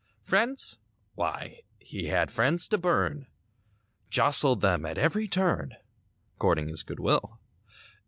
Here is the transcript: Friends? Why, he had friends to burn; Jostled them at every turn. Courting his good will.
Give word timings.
Friends? 0.23 0.79
Why, 1.13 1.61
he 1.77 2.05
had 2.07 2.31
friends 2.31 2.67
to 2.69 2.79
burn; 2.79 3.27
Jostled 4.09 4.61
them 4.61 4.83
at 4.83 4.97
every 4.97 5.27
turn. 5.27 5.75
Courting 6.39 6.69
his 6.69 6.81
good 6.81 6.99
will. 6.99 7.39